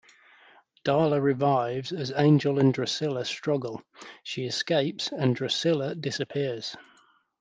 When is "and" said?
2.57-2.73, 5.11-5.35